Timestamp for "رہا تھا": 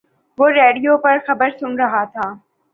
1.79-2.25